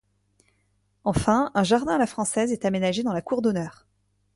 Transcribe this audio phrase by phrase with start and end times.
[1.03, 3.85] Enfin, un jardin à la française est aménagé dans la cour d'honneur.